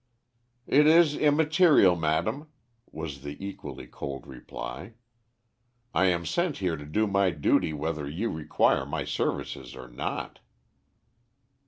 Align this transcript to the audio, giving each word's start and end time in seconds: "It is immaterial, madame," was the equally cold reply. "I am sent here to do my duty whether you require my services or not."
"It 0.65 0.87
is 0.87 1.15
immaterial, 1.15 1.95
madame," 1.95 2.47
was 2.91 3.21
the 3.21 3.37
equally 3.39 3.85
cold 3.85 4.25
reply. 4.25 4.93
"I 5.93 6.05
am 6.05 6.25
sent 6.25 6.57
here 6.57 6.75
to 6.75 6.87
do 6.87 7.05
my 7.05 7.29
duty 7.29 7.71
whether 7.71 8.09
you 8.09 8.31
require 8.31 8.87
my 8.87 9.05
services 9.05 9.75
or 9.75 9.87
not." 9.87 10.39